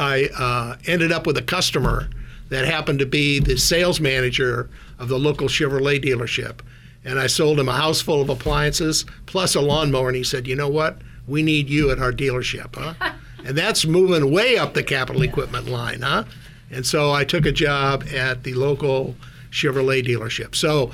[0.00, 2.08] I uh, ended up with a customer
[2.48, 6.58] that happened to be the sales manager of the local Chevrolet dealership,
[7.04, 10.48] and I sold him a house full of appliances plus a lawnmower, and he said,
[10.48, 10.98] "You know what?
[11.28, 13.12] We need you at our dealership, huh?"
[13.44, 16.24] and that's moving way up the capital equipment line, huh?
[16.70, 19.16] And so I took a job at the local
[19.50, 20.54] Chevrolet dealership.
[20.54, 20.92] So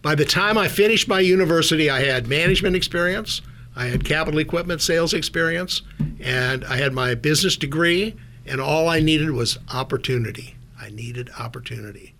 [0.00, 3.42] by the time I finished my university, I had management experience,
[3.76, 5.82] I had capital equipment sales experience,
[6.20, 10.56] and I had my business degree, and all I needed was opportunity.
[10.80, 12.14] I needed opportunity.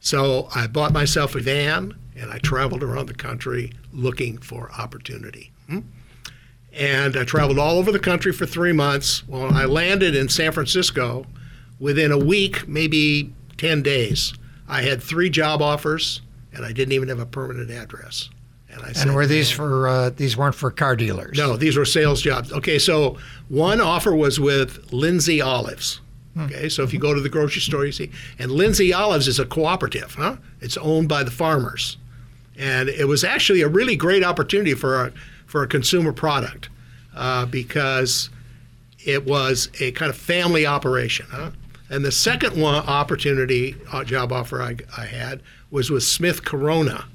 [0.00, 5.52] So I bought myself a van and I traveled around the country looking for opportunity.
[5.68, 5.80] Hmm?
[6.72, 9.26] And I traveled all over the country for three months.
[9.26, 11.26] Well, I landed in San Francisco
[11.78, 14.34] within a week, maybe 10 days,
[14.68, 16.20] I had three job offers
[16.52, 18.30] and I didn't even have a permanent address.
[18.70, 21.38] And, I said, and were these for uh, these weren't for car dealers?
[21.38, 22.52] No, these were sales jobs.
[22.52, 23.16] Okay, so
[23.48, 26.00] one offer was with Lindsay Olives.
[26.34, 26.42] Hmm.
[26.42, 29.38] Okay, so if you go to the grocery store, you see, and Lindsay Olives is
[29.38, 30.36] a cooperative, huh?
[30.60, 31.96] It's owned by the farmers,
[32.58, 35.12] and it was actually a really great opportunity for a
[35.46, 36.68] for a consumer product
[37.16, 38.28] uh, because
[39.04, 41.50] it was a kind of family operation, huh?
[41.90, 47.06] And the second one opportunity uh, job offer I, I had was with Smith Corona,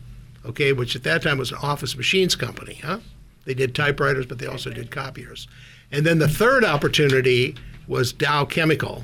[0.46, 2.76] okay, which at that time was an office machines company.
[2.84, 3.00] Huh?
[3.46, 5.48] They did typewriters, but they also did copiers.
[5.92, 7.56] And then the third opportunity
[7.88, 9.04] was Dow Chemical.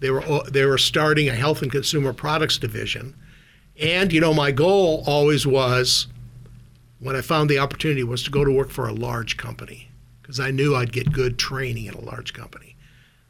[0.00, 3.16] They were they were starting a health and consumer products division,
[3.80, 6.06] and you know my goal always was,
[7.00, 9.88] when I found the opportunity, was to go to work for a large company
[10.22, 12.76] because I knew I'd get good training at a large company.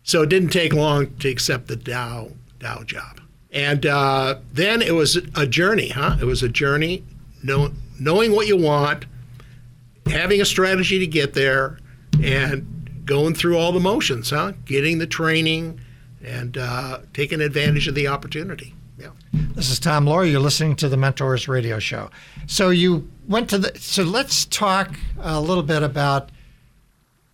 [0.08, 3.20] So it didn't take long to accept the Dow Dow job.
[3.52, 6.16] And uh, then it was a journey, huh?
[6.18, 7.04] It was a journey,
[7.42, 9.04] know, knowing what you want,
[10.06, 11.78] having a strategy to get there,
[12.22, 14.52] and going through all the motions, huh?
[14.64, 15.78] Getting the training
[16.24, 18.74] and uh, taking advantage of the opportunity.
[18.98, 19.10] Yeah.
[19.32, 20.30] This is Tom Loarie.
[20.30, 22.08] You're listening to the Mentors Radio Show.
[22.46, 23.78] So you went to the.
[23.78, 26.30] So let's talk a little bit about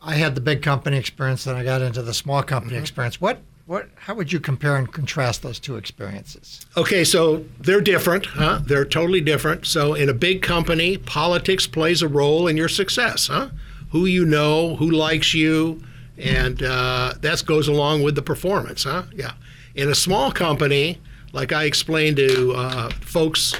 [0.05, 2.83] I had the big company experience, then I got into the small company mm-hmm.
[2.83, 3.21] experience.
[3.21, 6.67] What what how would you compare and contrast those two experiences?
[6.77, 8.61] Okay, so they're different, huh?
[8.62, 9.67] They're totally different.
[9.67, 13.51] So in a big company, politics plays a role in your success, huh?
[13.90, 15.83] Who you know, who likes you,
[16.19, 19.05] and uh, that goes along with the performance, huh?
[19.15, 19.33] Yeah.
[19.75, 21.00] In a small company,
[21.33, 23.55] like I explained to uh, folks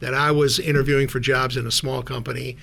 [0.00, 2.56] that I was interviewing for jobs in a small company,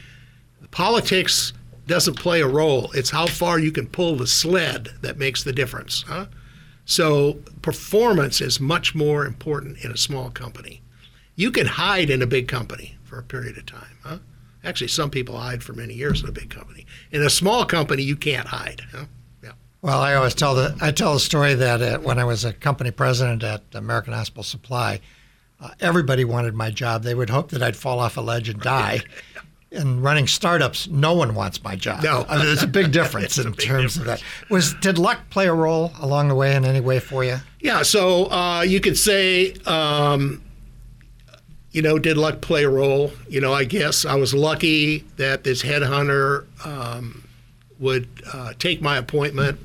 [0.71, 1.53] politics
[1.87, 2.91] doesn't play a role.
[2.93, 6.03] It's how far you can pull the sled that makes the difference.
[6.03, 6.27] Huh?
[6.85, 10.81] So performance is much more important in a small company.
[11.35, 13.97] You can hide in a big company for a period of time.
[14.03, 14.17] Huh?
[14.63, 16.85] Actually, some people hide for many years in a big company.
[17.11, 18.81] In a small company, you can't hide.
[18.91, 19.05] Huh?
[19.43, 19.51] Yeah.
[19.81, 22.53] Well, I always tell the I tell the story that uh, when I was a
[22.53, 24.99] company president at American Hospital Supply,
[25.59, 27.03] uh, everybody wanted my job.
[27.03, 29.01] They would hope that I'd fall off a ledge and die.
[29.71, 32.03] in running startups, no one wants my job.
[32.03, 33.97] No, I mean, there's a big difference in big terms difference.
[33.97, 34.49] of that.
[34.49, 37.37] Was did luck play a role along the way in any way for you?
[37.59, 40.41] Yeah, so uh, you could say, um,
[41.71, 43.11] you know, did luck play a role?
[43.29, 47.27] You know, I guess I was lucky that this headhunter um,
[47.79, 49.59] would uh, take my appointment,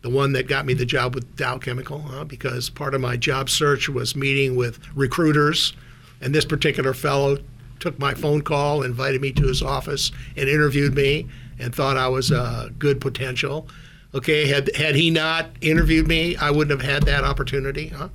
[0.00, 2.24] the one that got me the job with Dow Chemical, huh?
[2.24, 5.74] because part of my job search was meeting with recruiters,
[6.20, 7.36] and this particular fellow
[7.80, 12.08] took my phone call, invited me to his office, and interviewed me, and thought I
[12.08, 13.68] was a good potential.
[14.14, 17.88] Okay, had had he not interviewed me, I wouldn't have had that opportunity.
[17.88, 18.08] Huh?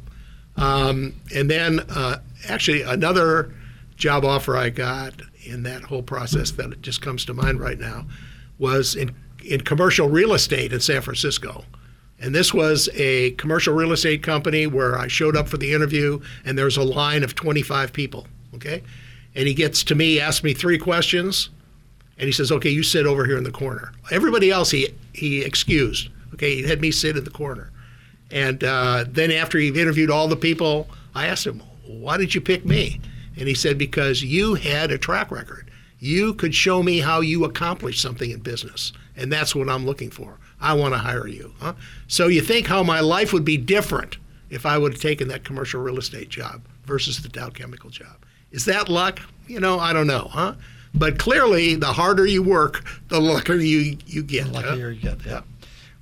[0.56, 3.54] Um, and then, uh, actually, another
[3.96, 8.06] job offer I got in that whole process that just comes to mind right now
[8.58, 11.64] was in in commercial real estate in San Francisco.
[12.20, 16.20] And this was a commercial real estate company where I showed up for the interview,
[16.44, 18.28] and there's a line of 25 people.
[18.56, 18.84] Okay,
[19.40, 21.50] and he gets to me, asks me three questions,
[22.18, 25.42] and he says, "Okay, you sit over here in the corner." Everybody else he he
[25.44, 26.10] excused.
[26.34, 27.72] Okay, he had me sit in the corner,
[28.30, 32.42] and uh, then after he interviewed all the people, I asked him, "Why did you
[32.42, 33.00] pick me?"
[33.38, 35.72] And he said, "Because you had a track record.
[36.00, 40.10] You could show me how you accomplished something in business, and that's what I'm looking
[40.10, 40.38] for.
[40.60, 41.76] I want to hire you." Huh?
[42.10, 44.18] So you think how my life would be different
[44.50, 48.18] if I would have taken that commercial real estate job versus the Dow Chemical job.
[48.52, 49.20] Is that luck?
[49.48, 50.56] You know, I don't know, huh?
[50.94, 54.52] But clearly, the harder you work, the luckier you, you get.
[54.52, 54.70] The huh?
[54.70, 55.42] luckier you get, yeah.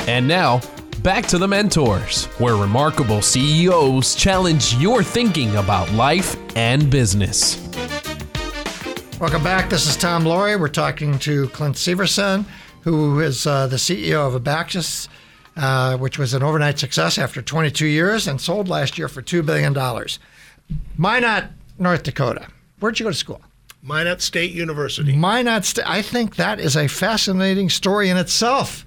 [0.06, 0.60] And now,
[1.02, 7.56] back to the Mentors, where remarkable CEOs challenge your thinking about life and business.
[9.20, 9.68] Welcome back.
[9.68, 10.58] This is Tom Loarie.
[10.58, 12.46] We're talking to Clint Severson,
[12.82, 15.08] who is uh, the CEO of Abaxis,
[15.56, 19.44] uh, which was an overnight success after 22 years and sold last year for $2
[19.44, 19.74] billion.
[20.96, 22.48] Minot, North Dakota.
[22.80, 23.40] Where'd you go to school?
[23.82, 25.16] Minot State University.
[25.16, 25.88] Minot State.
[25.88, 28.84] I think that is a fascinating story in itself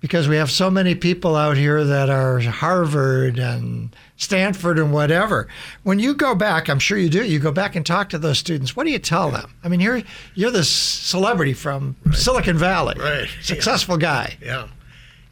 [0.00, 5.48] because we have so many people out here that are Harvard and Stanford and whatever.
[5.82, 8.38] When you go back, I'm sure you do, you go back and talk to those
[8.38, 8.76] students.
[8.76, 9.52] What do you tell them?
[9.64, 10.02] I mean, you're,
[10.34, 13.28] you're this celebrity from Silicon Valley, Right.
[13.42, 14.36] successful guy.
[14.42, 14.68] Yeah.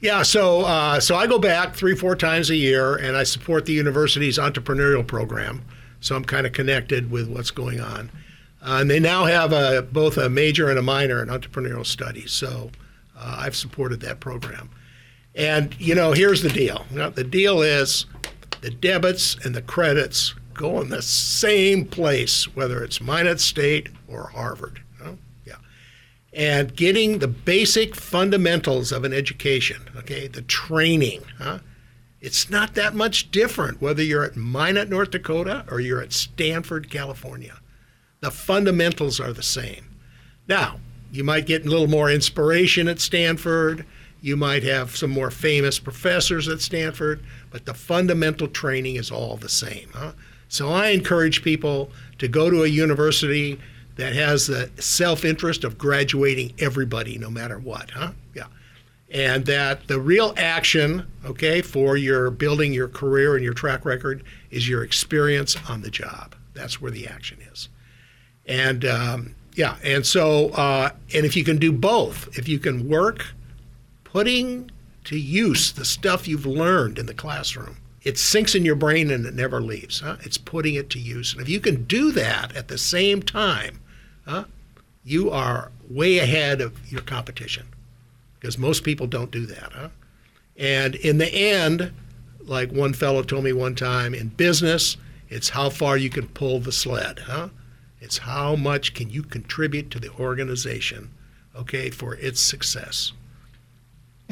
[0.00, 3.66] Yeah, so uh, so I go back three, four times a year, and I support
[3.66, 5.62] the university's entrepreneurial program.
[6.00, 8.10] So I'm kind of connected with what's going on.
[8.60, 12.32] Uh, and they now have a, both a major and a minor in entrepreneurial studies.
[12.32, 12.72] So
[13.16, 14.70] uh, I've supported that program.
[15.36, 16.84] And you know, here's the deal.
[16.90, 18.06] Now, the deal is
[18.62, 24.28] the debits and the credits go in the same place, whether it's Minot State or
[24.28, 24.80] Harvard.
[25.00, 25.12] Yeah
[26.32, 31.58] and getting the basic fundamentals of an education, okay, the training, huh?
[32.20, 36.88] It's not that much different whether you're at Minot, North Dakota or you're at Stanford,
[36.88, 37.58] California.
[38.20, 39.98] The fundamentals are the same.
[40.48, 40.78] Now,
[41.10, 43.84] you might get a little more inspiration at Stanford.
[44.20, 47.22] You might have some more famous professors at Stanford,
[47.52, 49.90] but the fundamental training is all the same.
[49.92, 50.12] Huh?
[50.48, 53.60] So I encourage people to go to a university
[53.96, 57.90] that has the self-interest of graduating everybody, no matter what.
[57.90, 58.12] Huh?
[58.34, 58.46] Yeah,
[59.10, 64.24] and that the real action, okay, for your building your career and your track record
[64.50, 66.34] is your experience on the job.
[66.54, 67.68] That's where the action is.
[68.46, 72.88] And um, yeah, and so uh, and if you can do both, if you can
[72.88, 73.26] work
[74.04, 74.70] putting
[75.04, 79.24] to use the stuff you've learned in the classroom, it sinks in your brain and
[79.26, 80.00] it never leaves.
[80.00, 80.16] Huh?
[80.20, 83.80] It's putting it to use, and if you can do that at the same time,
[84.26, 84.44] huh,
[85.04, 87.66] you are way ahead of your competition
[88.38, 89.72] because most people don't do that.
[89.72, 89.88] Huh?
[90.56, 91.92] And in the end,
[92.40, 94.96] like one fellow told me one time, in business,
[95.28, 97.20] it's how far you can pull the sled.
[97.20, 97.48] Huh?
[98.00, 101.10] It's how much can you contribute to the organization,
[101.54, 103.12] okay, for its success.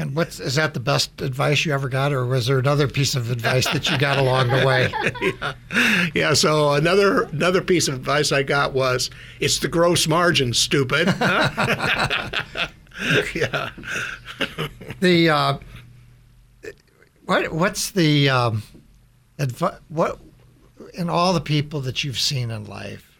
[0.00, 3.14] And what's is that the best advice you ever got, or was there another piece
[3.14, 4.90] of advice that you got along the way?
[5.22, 5.54] yeah.
[6.14, 6.32] yeah.
[6.32, 11.08] So another another piece of advice I got was, "It's the gross margin, stupid."
[13.34, 13.72] yeah.
[15.00, 15.58] the uh,
[17.26, 18.62] what what's the um,
[19.38, 20.18] advi- what
[20.94, 23.18] in all the people that you've seen in life,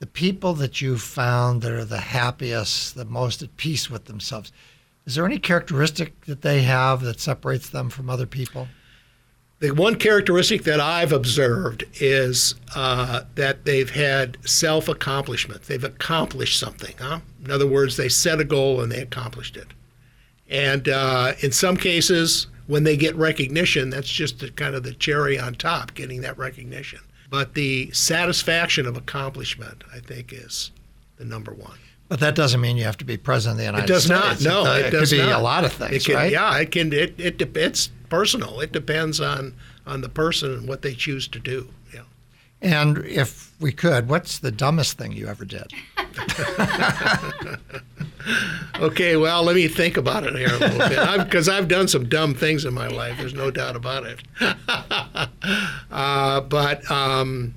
[0.00, 4.52] the people that you've found that are the happiest, the most at peace with themselves.
[5.06, 8.68] Is there any characteristic that they have that separates them from other people?
[9.60, 15.62] The one characteristic that I've observed is uh, that they've had self accomplishment.
[15.62, 16.94] They've accomplished something.
[16.98, 17.20] Huh?
[17.44, 19.68] In other words, they set a goal and they accomplished it.
[20.48, 24.94] And uh, in some cases, when they get recognition, that's just the, kind of the
[24.94, 27.00] cherry on top, getting that recognition.
[27.30, 30.70] But the satisfaction of accomplishment, I think, is
[31.16, 31.78] the number one.
[32.08, 34.06] But that doesn't mean you have to be president of the United States.
[34.06, 34.44] It does States.
[34.44, 34.64] not.
[34.64, 36.32] No, it, it, does could be a lot of things, It can, right?
[36.32, 36.92] Yeah, it can.
[36.92, 38.60] It, it it's personal.
[38.60, 39.54] It depends on
[39.86, 41.68] on the person and what they choose to do.
[41.92, 42.02] Yeah.
[42.60, 45.72] And if we could, what's the dumbest thing you ever did?
[48.80, 52.08] Okay, well, let me think about it here a little bit, because I've, done some
[52.08, 53.16] dumb things in my life.
[53.18, 54.20] There's no doubt about it.
[55.90, 57.54] uh, but um,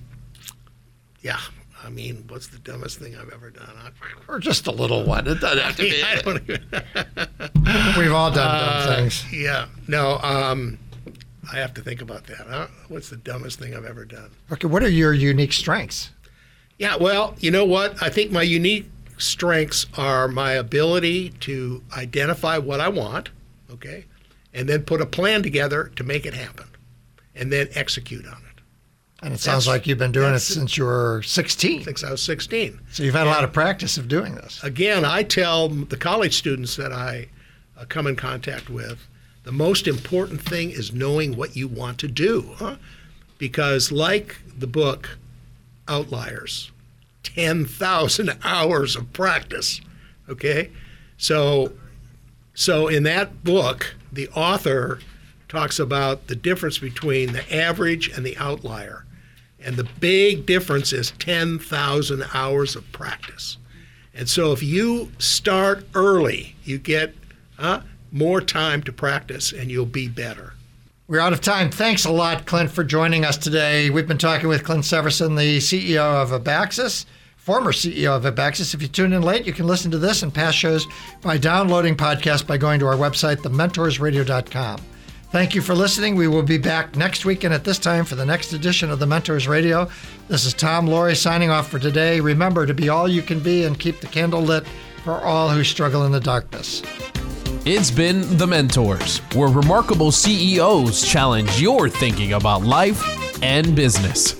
[1.21, 1.39] yeah,
[1.88, 3.69] I mean, what's the dumbest thing I've ever done?
[3.81, 3.91] I,
[4.27, 5.25] Or just a little one?
[5.25, 6.03] It doesn't have to be.
[6.05, 6.61] I don't even.
[7.97, 9.23] We've all done Uh, dumb things.
[9.31, 10.19] Yeah, no.
[10.21, 10.79] Um,
[11.49, 12.45] I have to think about that.
[12.45, 12.67] Huh?
[12.89, 14.31] What's the dumbest thing I've ever done?
[14.51, 16.11] Okay, what are your unique strengths?
[16.77, 18.03] Yeah, well, you know what?
[18.03, 23.29] I think my unique strengths are my ability to identify what I want,
[23.71, 24.05] okay,
[24.53, 26.67] and then put a plan together to make it happen,
[27.33, 28.46] and then execute on it.
[29.24, 31.84] And it sounds like you've been doing it since you were 16.
[31.84, 32.80] Since I was 16.
[32.91, 34.63] So you've had a lot of practice of doing this.
[34.63, 37.28] Again, I tell the college students that I
[37.76, 39.07] uh, come in contact with,
[39.43, 42.76] the most important thing is knowing what you want to do, huh?
[43.39, 45.18] Because like the book
[45.88, 46.72] Outliers,
[47.24, 49.82] 10,000 hours of practice,
[50.30, 50.70] okay?
[51.18, 51.72] So
[52.53, 54.99] so in that book, the author
[55.47, 59.05] talks about the difference between the average and the outlier.
[59.63, 63.57] And the big difference is 10,000 hours of practice.
[64.13, 67.13] And so if you start early, you get
[67.59, 67.81] uh,
[68.11, 70.53] more time to practice and you'll be better.
[71.07, 71.69] We're out of time.
[71.69, 73.89] Thanks a lot, Clint, for joining us today.
[73.89, 77.05] We've been talking with Clint Severson, the CEO of Abaxis,
[77.37, 78.73] former CEO of Abaxis.
[78.73, 80.85] If you tune in late, you can listen to this and past shows
[81.21, 84.81] by downloading podcasts by going to our website, thementorsradio.com.
[85.30, 86.15] Thank you for listening.
[86.15, 88.99] We will be back next week and at this time for the next edition of
[88.99, 89.89] The Mentors Radio.
[90.30, 92.21] This is Tom Loarie signing off for today.
[92.21, 94.65] Remember to be all you can be and keep the candle lit
[95.03, 96.82] for all who struggle in the darkness.
[97.65, 104.34] It's been The Mentors, where remarkable CEOs challenge your thinking about life and business.